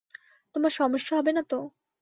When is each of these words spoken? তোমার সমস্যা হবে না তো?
তোমার 0.55 0.71
সমস্যা 0.79 1.13
হবে 1.17 1.31
না 1.33 1.43
তো? 1.51 1.59